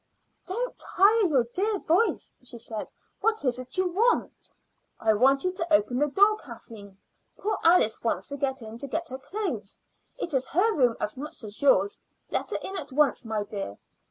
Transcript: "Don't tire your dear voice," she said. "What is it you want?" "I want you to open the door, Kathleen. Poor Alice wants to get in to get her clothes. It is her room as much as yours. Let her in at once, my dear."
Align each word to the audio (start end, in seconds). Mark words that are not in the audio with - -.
"Don't 0.47 0.79
tire 0.79 1.27
your 1.27 1.43
dear 1.43 1.77
voice," 1.77 2.33
she 2.41 2.57
said. 2.57 2.87
"What 3.19 3.45
is 3.45 3.59
it 3.59 3.77
you 3.77 3.87
want?" 3.87 4.51
"I 4.99 5.13
want 5.13 5.43
you 5.43 5.51
to 5.51 5.71
open 5.71 5.99
the 5.99 6.07
door, 6.07 6.37
Kathleen. 6.37 6.97
Poor 7.37 7.59
Alice 7.63 8.01
wants 8.03 8.25
to 8.29 8.35
get 8.37 8.63
in 8.63 8.79
to 8.79 8.87
get 8.87 9.09
her 9.09 9.19
clothes. 9.19 9.79
It 10.17 10.33
is 10.33 10.47
her 10.47 10.73
room 10.73 10.97
as 10.99 11.17
much 11.17 11.43
as 11.43 11.61
yours. 11.61 11.99
Let 12.31 12.49
her 12.49 12.57
in 12.63 12.75
at 12.79 12.91
once, 12.91 13.25
my 13.25 13.43
dear." 13.43 13.77